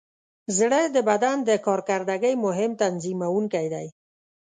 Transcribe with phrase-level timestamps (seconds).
[0.57, 3.87] زړه د بدن د کارکردګۍ مهم تنظیموونکی دی.